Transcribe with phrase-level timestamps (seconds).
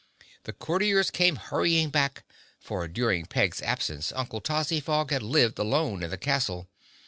[0.45, 2.23] The Courtiers came hurrying back,
[2.59, 6.67] for during Peg's absence Uncle Tozzyfog had lived alone in the castle.